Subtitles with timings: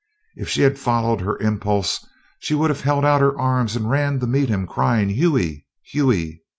[0.35, 2.03] If she had followed her impulse,
[2.39, 5.67] she would have held out her arms and ran to meet him crying, "Hughie!
[5.83, 6.41] Hughie!"